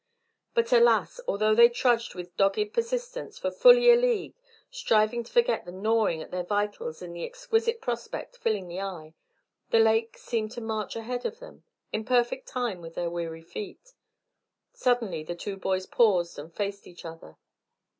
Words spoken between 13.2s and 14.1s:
feet.